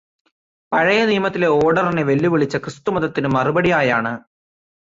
[0.71, 4.15] പഴയനിയമത്തിലെ ഓര്ഡറിനെ വെല്ലുവിളിച്ച ക്രിസ്തുമതത്തിന് മറുപടിയായാണ്